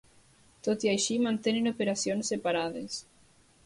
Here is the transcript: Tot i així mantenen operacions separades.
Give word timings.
Tot 0.67 0.85
i 0.87 0.91
així 0.93 1.19
mantenen 1.27 1.71
operacions 1.75 2.35
separades. 2.35 3.03